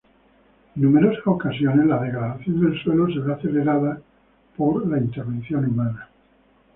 [0.75, 4.01] En numerosas ocasiones la degradación del suelo se ve acelerado
[4.57, 6.09] por la intervención humana.